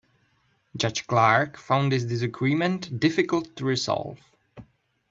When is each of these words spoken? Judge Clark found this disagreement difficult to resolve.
Judge 0.75 1.05
Clark 1.05 1.57
found 1.57 1.91
this 1.91 2.05
disagreement 2.05 2.99
difficult 2.99 3.55
to 3.55 3.65
resolve. 3.65 4.17